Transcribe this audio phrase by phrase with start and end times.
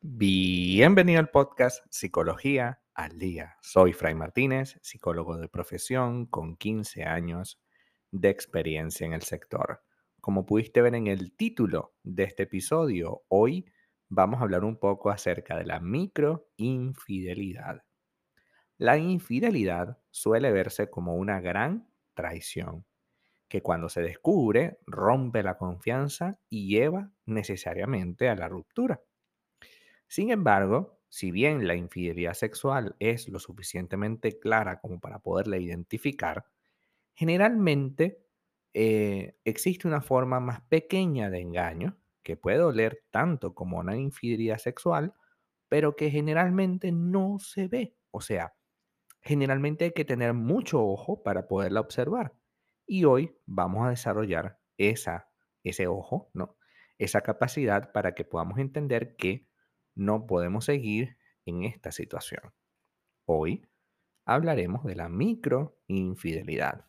[0.00, 3.56] Bienvenido al podcast Psicología al Día.
[3.60, 7.60] Soy Fray Martínez, psicólogo de profesión con 15 años
[8.10, 9.84] de experiencia en el sector.
[10.20, 13.66] Como pudiste ver en el título de este episodio, hoy
[14.08, 17.82] vamos a hablar un poco acerca de la microinfidelidad.
[18.78, 22.84] La infidelidad suele verse como una gran traición,
[23.52, 29.02] que cuando se descubre rompe la confianza y lleva necesariamente a la ruptura.
[30.08, 36.46] Sin embargo, si bien la infidelidad sexual es lo suficientemente clara como para poderla identificar,
[37.12, 38.24] generalmente
[38.72, 44.56] eh, existe una forma más pequeña de engaño que puede oler tanto como una infidelidad
[44.56, 45.12] sexual,
[45.68, 47.96] pero que generalmente no se ve.
[48.12, 48.54] O sea,
[49.20, 52.32] generalmente hay que tener mucho ojo para poderla observar.
[52.92, 55.30] Y hoy vamos a desarrollar esa,
[55.64, 56.58] ese ojo, ¿no?
[56.98, 59.48] Esa capacidad para que podamos entender que
[59.94, 62.52] no podemos seguir en esta situación.
[63.24, 63.66] Hoy
[64.26, 66.84] hablaremos de la microinfidelidad.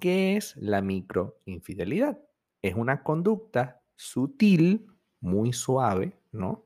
[0.00, 2.18] ¿Qué es la microinfidelidad?
[2.62, 4.86] Es una conducta sutil,
[5.20, 6.64] muy suave, ¿no?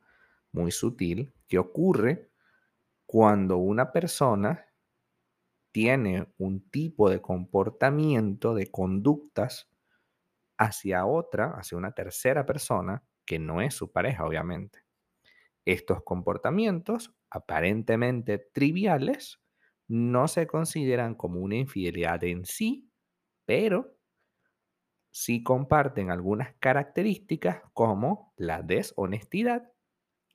[0.52, 2.30] Muy sutil, que ocurre
[3.04, 4.67] cuando una persona
[5.78, 9.70] tiene un tipo de comportamiento, de conductas
[10.58, 14.80] hacia otra, hacia una tercera persona, que no es su pareja, obviamente.
[15.64, 19.40] Estos comportamientos, aparentemente triviales,
[19.86, 22.90] no se consideran como una infidelidad en sí,
[23.46, 23.96] pero
[25.12, 29.70] sí comparten algunas características como la deshonestidad,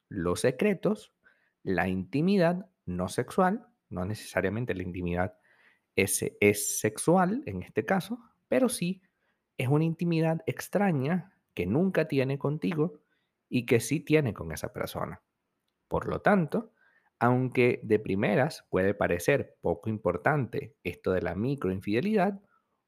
[0.08, 1.12] los secretos,
[1.64, 5.38] la intimidad no sexual, no necesariamente la intimidad
[5.96, 9.02] es, es sexual en este caso, pero sí
[9.58, 13.02] es una intimidad extraña que nunca tiene contigo
[13.50, 15.22] y que sí tiene con esa persona.
[15.88, 16.74] Por lo tanto,
[17.20, 22.42] aunque de primeras puede parecer poco importante esto de la microinfidelidad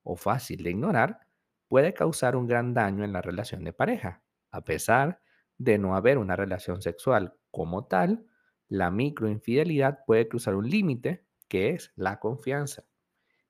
[0.04, 1.20] o fácil de ignorar,
[1.68, 4.24] puede causar un gran daño en la relación de pareja.
[4.52, 5.22] A pesar
[5.58, 8.26] de no haber una relación sexual como tal,
[8.68, 12.86] la microinfidelidad puede cruzar un límite que es la confianza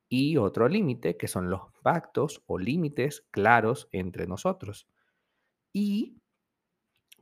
[0.10, 4.88] y otro límite que son los pactos o límites claros entre nosotros.
[5.74, 6.22] Y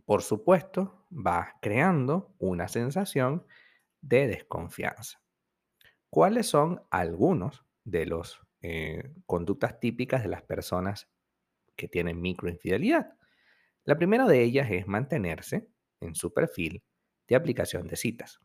[0.05, 3.45] por supuesto, va creando una sensación
[4.01, 5.21] de desconfianza.
[6.09, 11.09] ¿Cuáles son algunos de las eh, conductas típicas de las personas
[11.75, 13.13] que tienen microinfidelidad?
[13.85, 15.69] La primera de ellas es mantenerse
[16.01, 16.83] en su perfil
[17.27, 18.39] de aplicación de citas.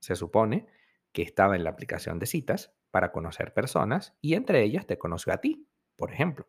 [0.00, 0.66] Se supone
[1.12, 5.32] que estaba en la aplicación de citas para conocer personas y entre ellas te conoció
[5.32, 6.48] a ti, por ejemplo.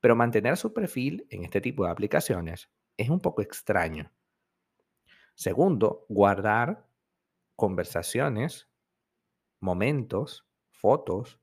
[0.00, 4.12] Pero mantener su perfil en este tipo de aplicaciones es un poco extraño.
[5.34, 6.88] Segundo, guardar
[7.56, 8.68] conversaciones,
[9.60, 11.40] momentos, fotos,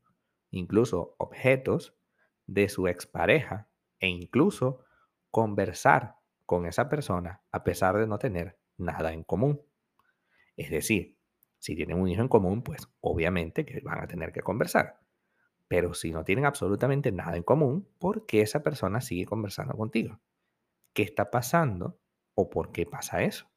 [0.51, 1.95] incluso objetos
[2.47, 3.69] de su expareja
[3.99, 4.83] e incluso
[5.31, 9.61] conversar con esa persona a pesar de no tener nada en común.
[10.57, 11.17] Es decir,
[11.59, 14.99] si tienen un hijo en común, pues obviamente que van a tener que conversar.
[15.67, 20.19] Pero si no tienen absolutamente nada en común, ¿por qué esa persona sigue conversando contigo?
[20.95, 21.99] qué está pasando
[22.33, 23.47] o por qué pasa eso.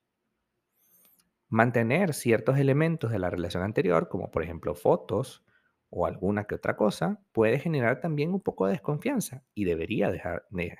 [1.49, 5.47] Mantener ciertos elementos de la relación anterior, como por ejemplo fotos
[5.89, 10.47] o alguna que otra cosa, puede generar también un poco de desconfianza y debería dejar
[10.51, 10.77] de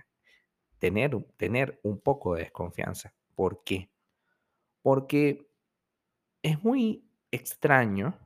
[0.79, 3.15] tener, tener un poco de desconfianza.
[3.35, 3.91] ¿Por qué?
[4.89, 5.51] Porque
[6.43, 8.19] es muy extraño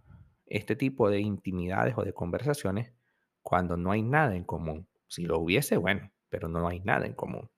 [0.46, 2.92] este tipo de intimidades o de conversaciones
[3.42, 4.86] cuando no hay nada en común.
[5.08, 7.50] Si lo hubiese, bueno, pero no hay nada en común.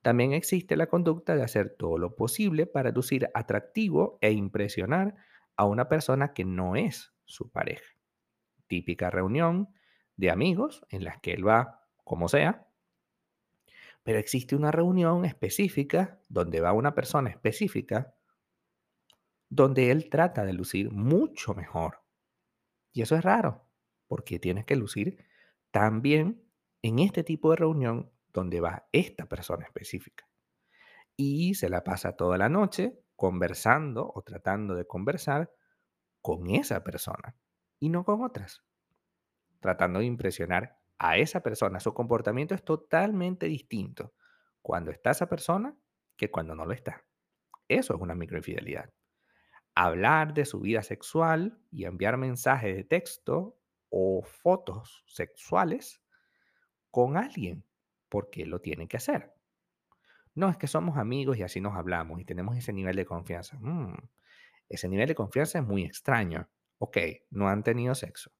[0.00, 5.16] También existe la conducta de hacer todo lo posible para lucir atractivo e impresionar
[5.54, 7.94] a una persona que no es su pareja.
[8.68, 9.68] Típica reunión
[10.16, 12.66] de amigos en las que él va como sea,
[14.04, 18.13] pero existe una reunión específica donde va una persona específica
[19.54, 22.00] donde él trata de lucir mucho mejor.
[22.92, 23.68] Y eso es raro,
[24.08, 25.24] porque tienes que lucir
[25.70, 26.44] también
[26.82, 30.28] en este tipo de reunión donde va esta persona específica.
[31.16, 35.52] Y se la pasa toda la noche conversando o tratando de conversar
[36.20, 37.36] con esa persona
[37.78, 38.64] y no con otras.
[39.60, 41.78] Tratando de impresionar a esa persona.
[41.78, 44.14] Su comportamiento es totalmente distinto
[44.62, 45.76] cuando está esa persona
[46.16, 47.04] que cuando no lo está.
[47.68, 48.92] Eso es una microinfidelidad.
[49.74, 56.00] Hablar de su vida sexual y enviar mensajes de texto o fotos sexuales
[56.90, 57.64] con alguien,
[58.08, 59.34] porque lo tiene que hacer.
[60.34, 63.56] No, es que somos amigos y así nos hablamos y tenemos ese nivel de confianza.
[63.60, 63.94] Mm,
[64.68, 66.48] ese nivel de confianza es muy extraño.
[66.78, 66.98] Ok,
[67.30, 68.32] no han tenido sexo,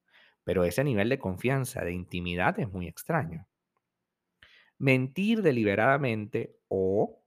[0.43, 3.47] pero ese nivel de confianza, de intimidad es muy extraño.
[4.77, 7.23] Mentir deliberadamente o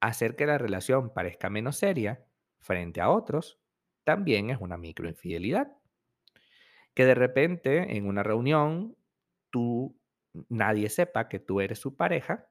[0.00, 2.27] hacer que la relación parezca menos seria
[2.60, 3.60] frente a otros
[4.04, 5.72] también es una microinfidelidad.
[6.94, 8.96] Que de repente en una reunión
[9.50, 9.96] tú
[10.48, 12.48] nadie sepa que tú eres su pareja,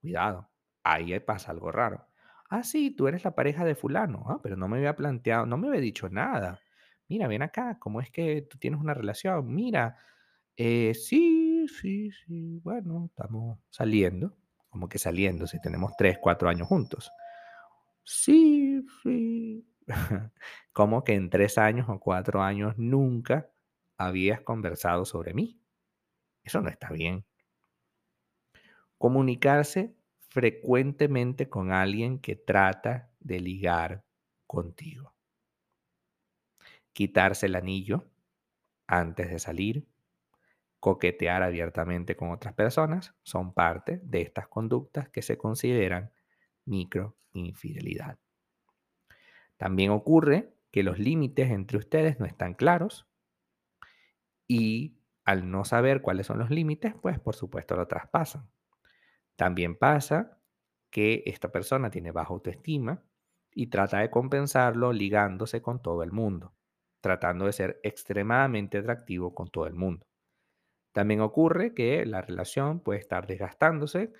[0.00, 0.50] cuidado,
[0.84, 2.06] ahí pasa algo raro.
[2.50, 4.24] Ah, sí, tú eres la pareja de fulano.
[4.28, 6.60] Ah, pero no me había planteado, no me había dicho nada.
[7.08, 9.54] Mira, ven acá, ¿cómo es que tú tienes una relación?
[9.54, 9.96] Mira,
[10.56, 14.36] eh, sí, sí, sí, bueno, estamos saliendo,
[14.70, 17.10] como que saliendo, si tenemos tres, cuatro años juntos.
[18.04, 19.23] Sí, sí.
[20.72, 23.50] como que en tres años o cuatro años nunca
[23.98, 25.60] habías conversado sobre mí.
[26.42, 27.24] Eso no está bien.
[28.98, 29.94] Comunicarse
[30.28, 34.04] frecuentemente con alguien que trata de ligar
[34.46, 35.14] contigo.
[36.92, 38.04] Quitarse el anillo
[38.86, 39.88] antes de salir,
[40.80, 46.12] coquetear abiertamente con otras personas son parte de estas conductas que se consideran
[46.66, 48.18] microinfidelidad.
[49.56, 53.06] También ocurre que los límites entre ustedes no están claros
[54.46, 58.48] y al no saber cuáles son los límites, pues por supuesto lo traspasan.
[59.36, 60.38] También pasa
[60.90, 63.02] que esta persona tiene baja autoestima
[63.52, 66.54] y trata de compensarlo ligándose con todo el mundo,
[67.00, 70.06] tratando de ser extremadamente atractivo con todo el mundo.
[70.92, 74.12] También ocurre que la relación puede estar desgastándose,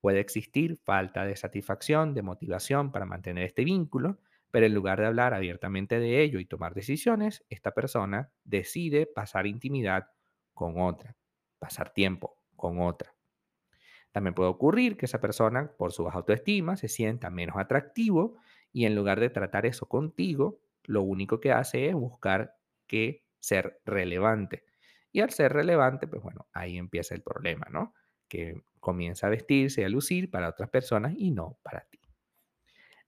[0.00, 4.18] puede existir falta de satisfacción, de motivación para mantener este vínculo,
[4.52, 9.48] pero en lugar de hablar abiertamente de ello y tomar decisiones, esta persona decide pasar
[9.48, 10.08] intimidad
[10.54, 11.16] con otra,
[11.60, 13.16] pasar tiempo con otra.
[14.12, 18.36] También puede ocurrir que esa persona, por su baja autoestima, se sienta menos atractivo
[18.72, 22.56] y en lugar de tratar eso contigo, lo único que hace es buscar
[22.86, 24.64] que ser relevante.
[25.12, 27.94] Y al ser relevante, pues bueno, ahí empieza el problema, ¿no?
[28.28, 32.01] Que comienza a vestirse y a lucir para otras personas y no para ti.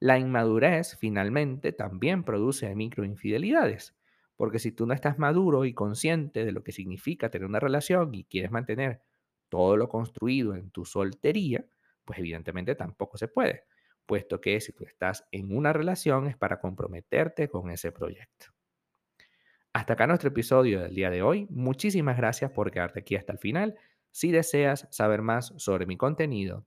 [0.05, 3.97] La inmadurez finalmente también produce microinfidelidades,
[4.37, 8.15] porque si tú no estás maduro y consciente de lo que significa tener una relación
[8.15, 9.01] y quieres mantener
[9.49, 11.65] todo lo construido en tu soltería,
[12.05, 13.65] pues evidentemente tampoco se puede,
[14.05, 18.49] puesto que si tú estás en una relación es para comprometerte con ese proyecto.
[19.73, 21.47] Hasta acá nuestro episodio del día de hoy.
[21.49, 23.79] Muchísimas gracias por quedarte aquí hasta el final.
[24.11, 26.67] Si deseas saber más sobre mi contenido,